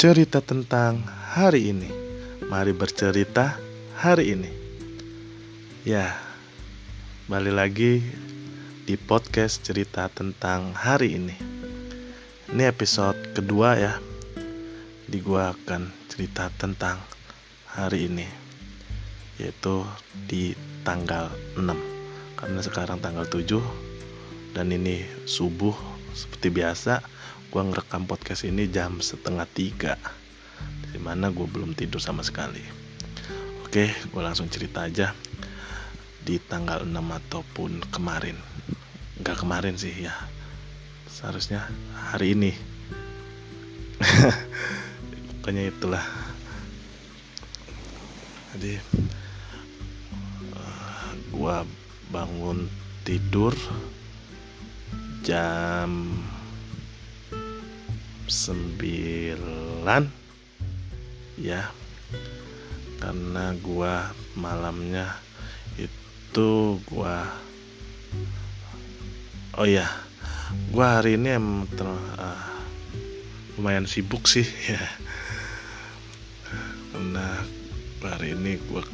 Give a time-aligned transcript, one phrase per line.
[0.00, 1.92] cerita tentang hari ini.
[2.48, 3.60] Mari bercerita
[4.00, 4.48] hari ini.
[5.84, 6.16] Ya,
[7.28, 8.00] balik lagi
[8.88, 11.36] di podcast cerita tentang hari ini.
[12.48, 14.00] Ini episode kedua ya.
[15.04, 16.96] Di gua akan cerita tentang
[17.68, 18.24] hari ini.
[19.36, 19.84] Yaitu
[20.24, 21.28] di tanggal
[21.60, 21.76] 6.
[22.40, 25.76] Karena sekarang tanggal 7 dan ini subuh
[26.16, 27.04] seperti biasa
[27.50, 29.98] gue ngerekam podcast ini jam setengah tiga
[30.94, 32.62] di mana gue belum tidur sama sekali.
[33.66, 35.10] Oke gue langsung cerita aja.
[36.22, 38.38] Di tanggal 6 ataupun kemarin
[39.18, 40.14] nggak kemarin sih ya.
[41.10, 41.66] Seharusnya
[42.14, 42.54] hari ini.
[45.42, 46.06] Pokoknya itulah.
[48.54, 48.78] Jadi
[50.54, 51.56] uh, gue
[52.14, 52.70] bangun
[53.02, 53.58] tidur
[55.26, 56.14] jam
[58.30, 58.78] 9
[61.42, 61.66] ya.
[63.02, 65.18] Karena gua malamnya
[65.74, 67.26] itu gua
[69.58, 69.90] oh ya
[70.70, 72.46] gua hari ini emang ter, uh,
[73.58, 74.78] lumayan sibuk sih ya.
[76.94, 77.42] Karena
[78.06, 78.86] hari ini gua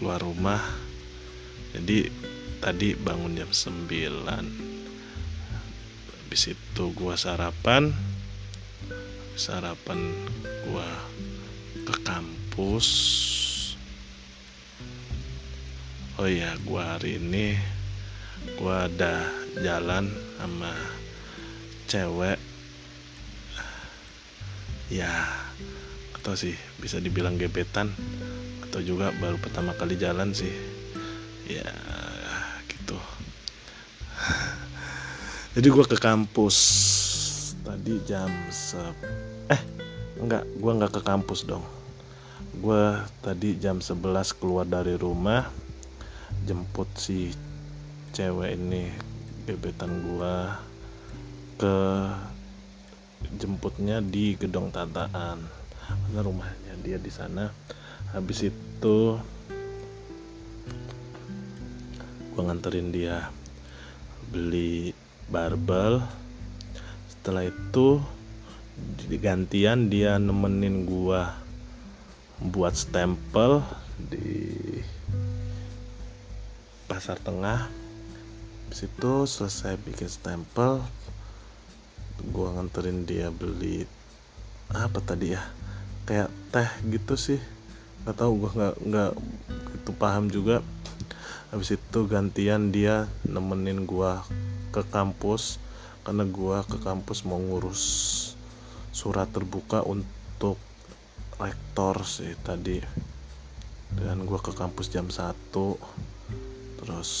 [0.00, 0.64] keluar rumah.
[1.76, 2.08] Jadi
[2.64, 4.66] tadi bangun jam 9
[6.28, 7.92] habis itu gua sarapan
[9.38, 10.12] sarapan
[10.68, 10.88] gua
[11.86, 12.88] ke kampus.
[16.18, 17.54] Oh ya gua hari ini
[18.58, 19.28] gua ada
[19.60, 20.72] jalan sama
[21.88, 22.38] cewek.
[24.88, 25.10] Ya
[26.18, 27.94] atau sih bisa dibilang gebetan.
[28.66, 30.52] Atau juga baru pertama kali jalan sih.
[31.48, 31.68] Ya
[35.54, 36.56] jadi gue ke kampus
[37.68, 38.80] tadi jam se
[39.52, 39.60] eh
[40.16, 41.60] enggak gue nggak ke kampus dong.
[42.64, 44.00] Gue tadi jam 11
[44.40, 45.44] keluar dari rumah
[46.48, 47.28] jemput si
[48.16, 48.88] cewek ini
[49.44, 50.34] gebetan gue
[51.60, 51.76] ke
[53.36, 55.44] jemputnya di gedung tataan.
[55.84, 57.52] Karena rumahnya dia di sana.
[58.16, 59.20] Habis itu
[62.32, 63.28] gue nganterin dia
[64.32, 64.96] beli
[65.28, 66.00] barbel
[67.28, 68.00] setelah itu
[69.04, 71.36] digantian dia nemenin gua
[72.40, 73.60] buat stempel
[74.00, 74.48] di
[76.88, 77.68] pasar tengah.
[78.64, 80.80] Habis itu selesai bikin stempel
[82.32, 83.84] gua nganterin dia beli
[84.72, 85.44] apa tadi ya
[86.08, 87.40] kayak teh gitu sih.
[88.08, 89.12] Nggak tahu gua nggak nggak
[89.76, 90.64] itu paham juga.
[91.52, 94.24] Habis itu gantian dia nemenin gua
[94.72, 95.67] ke kampus
[96.08, 97.84] karena gua ke kampus mau ngurus
[98.96, 100.56] surat terbuka untuk
[101.36, 102.80] rektor sih tadi.
[103.92, 105.52] Dan gua ke kampus jam 1
[106.80, 107.12] terus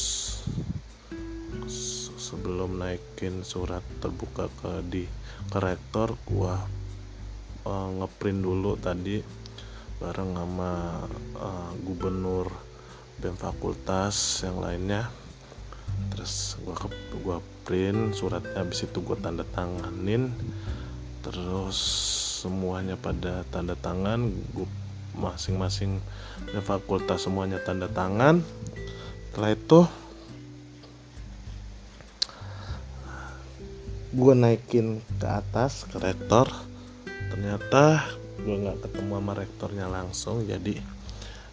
[2.16, 5.04] sebelum naikin surat terbuka ke di
[5.52, 6.56] ke rektor gua
[7.68, 9.20] uh, ngeprint dulu tadi
[10.00, 11.04] bareng sama
[11.36, 12.48] uh, gubernur
[13.20, 15.27] BEM fakultas yang lainnya
[16.14, 16.88] terus gua ke
[17.22, 20.34] gua print suratnya habis itu gua tanda tanganin.
[21.22, 21.78] Terus
[22.42, 24.68] semuanya pada tanda tangan gua
[25.18, 25.98] masing-masing
[26.62, 28.40] fakultas semuanya tanda tangan.
[29.28, 29.80] Setelah itu
[34.08, 36.48] gue naikin ke atas ke rektor.
[37.28, 38.02] Ternyata
[38.40, 40.80] gue nggak ketemu sama rektornya langsung jadi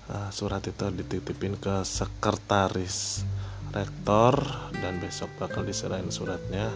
[0.07, 3.25] uh, surat itu dititipin ke sekretaris
[3.75, 4.39] rektor
[4.79, 6.71] dan besok bakal diserahin suratnya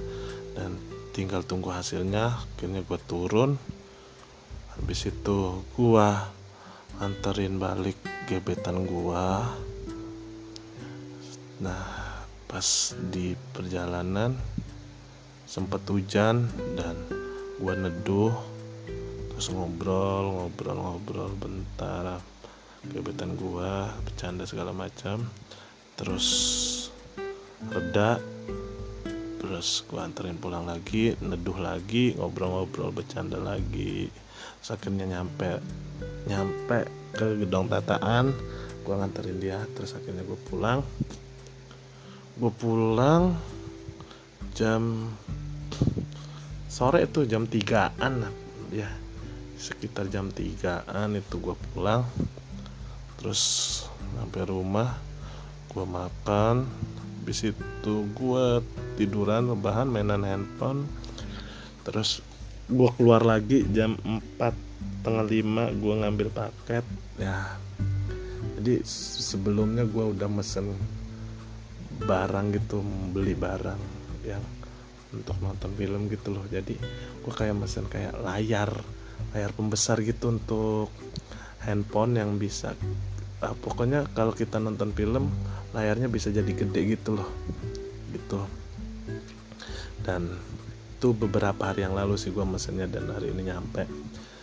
[0.54, 0.76] dan
[1.16, 2.36] tinggal tunggu hasilnya.
[2.36, 3.56] Akhirnya gue turun.
[4.76, 6.10] Habis itu gue
[7.00, 7.96] anterin balik
[8.28, 9.28] gebetan gue
[11.60, 11.84] nah
[12.48, 14.32] pas di perjalanan
[15.44, 16.48] sempet hujan
[16.80, 16.96] dan
[17.60, 18.32] gue neduh
[19.32, 22.24] terus ngobrol ngobrol ngobrol bentar
[22.88, 23.72] gebetan gue
[24.08, 25.28] bercanda segala macam.
[26.00, 26.28] Terus
[27.68, 28.24] reda
[29.40, 34.08] terus gue anterin pulang lagi neduh lagi ngobrol-ngobrol bercanda lagi.
[34.70, 35.58] Akhirnya nyampe
[36.30, 38.32] nyampe ke gedung tataan
[38.86, 40.80] gue nganterin dia terus akhirnya gue pulang.
[42.40, 43.36] Gue pulang
[44.56, 45.12] jam
[46.70, 48.30] sore itu jam 3an
[48.72, 48.88] ya
[49.60, 52.06] sekitar jam 3an itu gue pulang.
[53.20, 53.42] Terus
[54.16, 54.96] sampai rumah
[55.74, 56.70] gue makan
[57.30, 58.46] habis itu gue
[58.98, 60.90] tiduran bahan mainan handphone.
[61.86, 62.26] Terus
[62.66, 66.82] gue keluar lagi jam 4 tengah 5 gue ngambil paket.
[67.22, 67.54] Ya
[68.58, 68.82] jadi
[69.22, 70.74] sebelumnya gue udah mesen
[72.02, 72.82] barang gitu
[73.14, 73.78] beli barang
[74.26, 74.42] yang
[75.14, 76.50] untuk nonton film gitu loh.
[76.50, 76.74] Jadi
[77.22, 78.74] gue kayak mesen kayak layar
[79.38, 80.90] layar pembesar gitu untuk
[81.62, 82.74] handphone yang bisa
[83.44, 85.32] ah, pokoknya kalau kita nonton film
[85.72, 87.30] layarnya bisa jadi gede gitu loh.
[88.12, 88.40] Gitu.
[90.04, 90.34] Dan
[91.00, 93.88] itu beberapa hari yang lalu sih gue mesennya dan hari ini nyampe.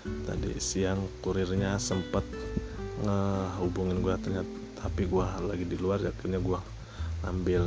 [0.06, 2.22] Tadi siang kurirnya sempet
[3.02, 6.60] ngehubungin gue ternyata tapi gue lagi di luar akhirnya gue
[7.26, 7.64] ngambil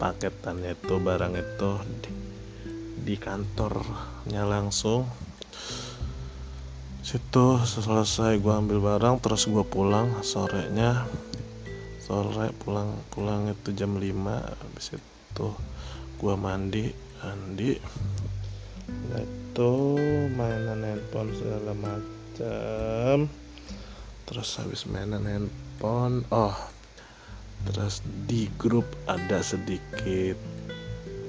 [0.00, 1.70] paketannya itu barang itu
[2.02, 2.10] di,
[3.04, 5.06] di kantornya langsung
[7.08, 11.08] situ selesai gue ambil barang terus gue pulang sorenya.
[12.04, 14.04] Sore pulang pulang itu jam 5
[14.36, 15.48] habis itu
[16.20, 16.92] gue mandi
[17.24, 17.80] mandi.
[19.16, 19.96] Itu
[20.36, 23.32] mainan handphone segala macam
[24.28, 26.52] terus habis mainan handphone oh
[27.64, 30.36] terus di grup ada sedikit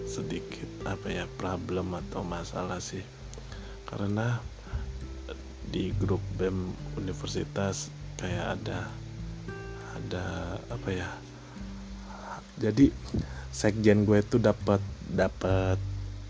[0.04, 3.08] sedikit apa ya problem atau masalah sih.
[3.88, 4.59] Karena
[5.70, 8.90] di grup BEM universitas kayak ada
[9.96, 10.26] ada
[10.70, 11.10] apa ya?
[12.60, 12.92] Jadi
[13.50, 15.80] sekjen gue itu dapat dapat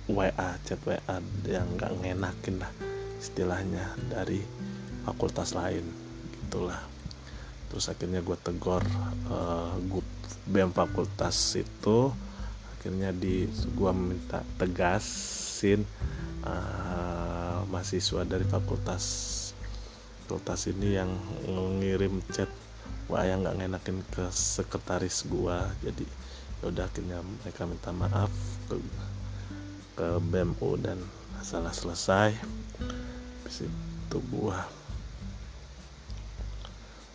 [0.10, 2.72] WA chat WA yang nggak ngenakin lah
[3.20, 4.40] istilahnya dari
[5.04, 5.84] fakultas lain
[6.34, 6.80] gitulah.
[7.70, 8.82] Terus akhirnya gue tegor
[9.30, 10.08] uh, grup
[10.50, 12.10] BEM fakultas itu
[12.80, 15.84] akhirnya di gue minta tegasin
[16.48, 17.09] uh,
[17.70, 19.06] mahasiswa dari fakultas
[20.26, 21.10] fakultas ini yang
[21.82, 22.50] ngirim chat
[23.10, 25.66] wah yang nggak ngenakin ke sekretaris gua.
[25.82, 26.06] Jadi
[26.62, 28.30] yaudah akhirnya mereka minta maaf
[28.70, 28.78] ke,
[29.98, 31.02] ke BMU dan
[31.34, 32.38] masalah selesai
[33.50, 34.70] itu gua.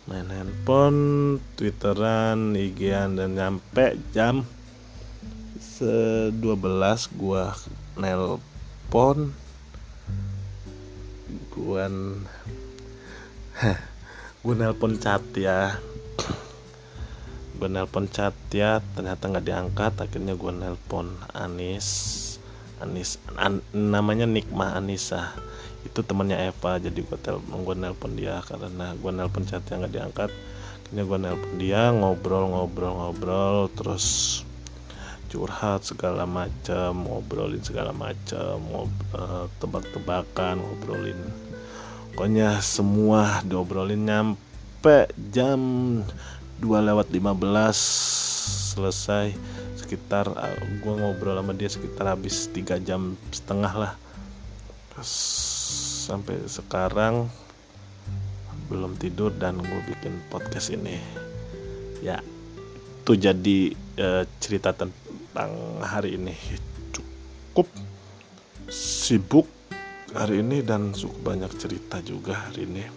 [0.05, 4.43] Main handphone, twitteran, IGan dan nyampe jam
[5.55, 7.55] se 12 gua
[7.95, 9.31] nelpon
[11.55, 11.87] gua
[14.45, 15.79] gue nelpon chat ya.
[17.55, 21.87] Gue nelpon chat ya ternyata nggak diangkat akhirnya gue nelpon Anis.
[22.83, 25.33] Anis an, namanya Nikmah Anissa.
[25.81, 29.95] Itu temannya Eva jadi gue telepon gue nelpon dia karena gue nelpon chat yang nggak
[29.97, 30.29] diangkat.
[30.85, 34.44] Akhirnya gue nelpon dia ngobrol ngobrol ngobrol terus
[35.35, 41.19] curhat segala macam ngobrolin segala macam eh, tebak-tebakan ngobrolin.
[42.15, 45.59] Pokoknya semua diobrolin nyampe jam
[46.63, 47.35] 2 lewat 15
[48.79, 49.35] selesai.
[49.75, 53.93] Sekitar uh, gue ngobrol sama dia sekitar habis 3 jam setengah lah.
[56.07, 57.27] Sampai sekarang
[58.71, 60.95] belum tidur dan gue bikin podcast ini.
[61.99, 62.23] Ya
[63.05, 63.59] itu jadi
[64.01, 64.73] uh, cerita
[65.35, 66.31] tentang hari ini.
[66.95, 67.67] Cukup
[68.71, 69.43] sibuk
[70.15, 72.87] hari ini dan cukup banyak cerita juga hari ini.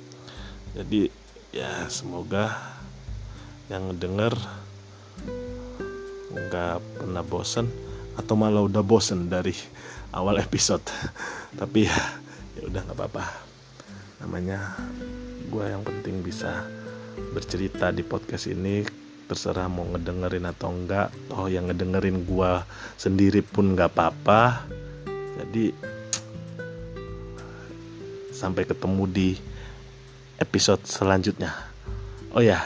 [0.71, 1.11] Jadi
[1.51, 2.55] ya semoga
[3.67, 4.39] yang ngedenger
[6.31, 7.67] nggak pernah bosen
[8.15, 9.59] atau malah udah bosen dari
[10.15, 10.87] awal episode.
[11.59, 11.99] Tapi ya
[12.55, 13.25] ya udah nggak apa-apa.
[14.23, 14.79] Namanya
[15.51, 16.63] gue yang penting bisa
[17.35, 18.87] bercerita di podcast ini
[19.29, 21.13] terserah mau ngedengerin atau enggak.
[21.29, 22.53] Oh yang ngedengerin gue
[22.97, 24.65] sendiri pun nggak apa-apa.
[25.39, 25.71] Jadi
[28.33, 29.29] sampai ketemu di
[30.41, 31.53] episode selanjutnya.
[32.33, 32.65] Oh ya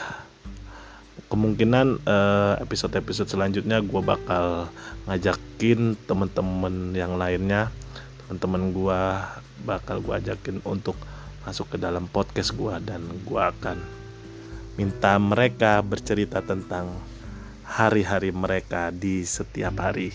[1.27, 4.71] kemungkinan uh, episode-episode selanjutnya gue bakal
[5.09, 7.73] ngajakin temen-temen yang lainnya.
[8.23, 9.01] Teman-teman gue
[9.67, 10.95] bakal gue ajakin untuk
[11.43, 14.02] masuk ke dalam podcast gue dan gue akan
[14.73, 16.89] minta mereka bercerita tentang
[17.61, 20.13] hari-hari mereka di setiap hari